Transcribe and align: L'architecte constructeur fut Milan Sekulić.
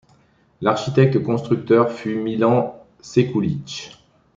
L'architecte 0.61 1.21
constructeur 1.21 1.91
fut 1.91 2.15
Milan 2.15 2.83
Sekulić. 3.01 3.91